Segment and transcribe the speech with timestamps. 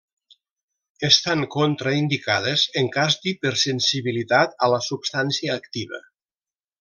[1.07, 6.01] Estan contraindicades en cas d'hipersensibilitat a la substància activa.